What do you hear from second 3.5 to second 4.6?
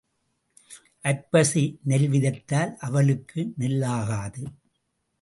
நெல் ஆகாது.